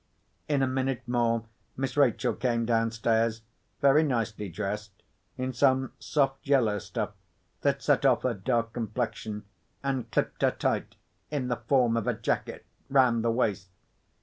In 0.47 0.63
a 0.63 0.67
minute 0.67 1.03
more, 1.05 1.45
Miss 1.77 1.95
Rachel 1.95 2.33
came 2.33 2.65
downstairs—very 2.65 4.01
nicely 4.01 4.49
dressed 4.49 5.03
in 5.37 5.53
some 5.53 5.91
soft 5.99 6.47
yellow 6.47 6.79
stuff, 6.79 7.11
that 7.61 7.83
set 7.83 8.03
off 8.03 8.23
her 8.23 8.33
dark 8.33 8.73
complexion, 8.73 9.43
and 9.83 10.09
clipped 10.09 10.41
her 10.41 10.49
tight 10.49 10.95
(in 11.29 11.49
the 11.49 11.57
form 11.57 11.95
of 11.95 12.07
a 12.07 12.15
jacket) 12.15 12.65
round 12.89 13.23
the 13.23 13.29
waist. 13.29 13.69